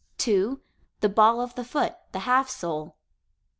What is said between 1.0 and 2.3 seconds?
the ball of the foot (the